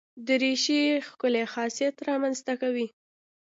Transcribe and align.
دریشي 0.27 0.81
ښکلی 1.07 1.43
شخصیت 1.53 1.95
رامنځته 2.07 2.53
کوي. 2.61 2.87